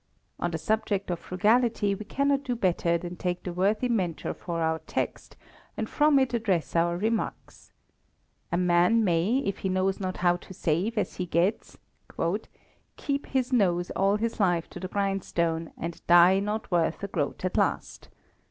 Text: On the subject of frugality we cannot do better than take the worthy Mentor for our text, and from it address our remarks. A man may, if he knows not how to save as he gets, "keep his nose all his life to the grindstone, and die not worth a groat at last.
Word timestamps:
On 0.39 0.49
the 0.49 0.57
subject 0.57 1.11
of 1.11 1.19
frugality 1.19 1.93
we 1.93 2.05
cannot 2.05 2.43
do 2.43 2.55
better 2.55 2.97
than 2.97 3.15
take 3.17 3.43
the 3.43 3.53
worthy 3.53 3.87
Mentor 3.87 4.33
for 4.33 4.59
our 4.59 4.79
text, 4.87 5.37
and 5.77 5.87
from 5.87 6.17
it 6.17 6.33
address 6.33 6.75
our 6.75 6.97
remarks. 6.97 7.71
A 8.51 8.57
man 8.57 9.03
may, 9.03 9.43
if 9.45 9.59
he 9.59 9.69
knows 9.69 9.99
not 9.99 10.17
how 10.17 10.37
to 10.37 10.55
save 10.55 10.97
as 10.97 11.17
he 11.17 11.27
gets, 11.27 11.77
"keep 12.97 13.27
his 13.27 13.53
nose 13.53 13.91
all 13.91 14.15
his 14.15 14.39
life 14.39 14.67
to 14.71 14.79
the 14.79 14.87
grindstone, 14.87 15.71
and 15.77 16.01
die 16.07 16.39
not 16.39 16.71
worth 16.71 17.03
a 17.03 17.07
groat 17.07 17.45
at 17.45 17.55
last. 17.55 18.09